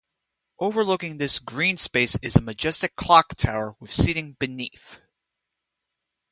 [0.57, 4.99] Overlooking this green space is a majestic clock tower with seating beneath.